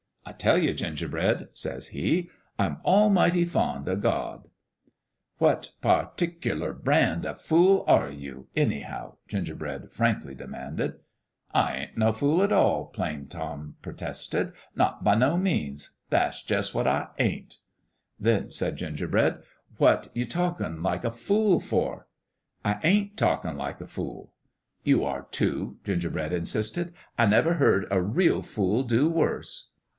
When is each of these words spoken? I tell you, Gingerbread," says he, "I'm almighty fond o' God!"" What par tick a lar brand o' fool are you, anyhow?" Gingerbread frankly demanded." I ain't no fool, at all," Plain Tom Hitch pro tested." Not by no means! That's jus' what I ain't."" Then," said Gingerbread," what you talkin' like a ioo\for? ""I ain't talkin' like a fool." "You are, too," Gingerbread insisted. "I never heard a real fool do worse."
I 0.25 0.33
tell 0.33 0.57
you, 0.57 0.73
Gingerbread," 0.73 1.49
says 1.53 1.89
he, 1.89 2.29
"I'm 2.57 2.77
almighty 2.85 3.43
fond 3.45 3.87
o' 3.89 3.95
God!"" 3.95 4.47
What 5.39 5.71
par 5.81 6.13
tick 6.15 6.43
a 6.47 6.55
lar 6.55 6.73
brand 6.73 7.25
o' 7.25 7.35
fool 7.35 7.83
are 7.87 8.09
you, 8.09 8.47
anyhow?" 8.55 9.17
Gingerbread 9.27 9.91
frankly 9.91 10.33
demanded." 10.33 10.95
I 11.53 11.75
ain't 11.77 11.97
no 11.97 12.13
fool, 12.13 12.41
at 12.41 12.51
all," 12.51 12.85
Plain 12.87 13.27
Tom 13.27 13.73
Hitch 13.77 13.81
pro 13.83 13.93
tested." 13.93 14.53
Not 14.75 15.03
by 15.03 15.13
no 15.15 15.37
means! 15.37 15.91
That's 16.09 16.41
jus' 16.41 16.73
what 16.73 16.87
I 16.87 17.09
ain't."" 17.19 17.57
Then," 18.19 18.49
said 18.49 18.77
Gingerbread," 18.77 19.39
what 19.79 20.07
you 20.15 20.25
talkin' 20.25 20.81
like 20.81 21.03
a 21.03 21.11
ioo\for? 21.11 22.07
""I 22.65 22.79
ain't 22.83 23.17
talkin' 23.17 23.55
like 23.57 23.81
a 23.81 23.87
fool." 23.87 24.33
"You 24.83 25.03
are, 25.03 25.27
too," 25.29 25.77
Gingerbread 25.83 26.33
insisted. 26.33 26.93
"I 27.19 27.27
never 27.27 27.55
heard 27.55 27.85
a 27.91 28.01
real 28.01 28.41
fool 28.41 28.81
do 28.81 29.07
worse." 29.07 29.67